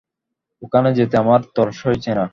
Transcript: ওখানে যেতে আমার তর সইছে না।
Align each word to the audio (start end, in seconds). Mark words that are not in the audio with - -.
ওখানে 0.61 0.89
যেতে 0.93 1.15
আমার 1.17 1.41
তর 1.55 1.67
সইছে 1.73 2.11
না। 2.15 2.25